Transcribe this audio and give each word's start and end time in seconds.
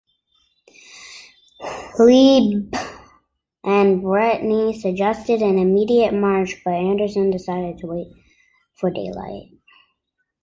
Leib 1.99 2.73
and 3.63 4.01
Bretney 4.01 4.73
suggested 4.81 5.43
an 5.43 5.59
immediate 5.59 6.11
march 6.11 6.55
but 6.65 6.71
Anderson 6.73 7.29
decided 7.29 7.77
to 7.77 7.85
wait 7.85 8.07
for 8.73 8.89
daylight. 8.89 9.51